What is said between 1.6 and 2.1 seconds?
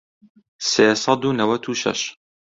و شەش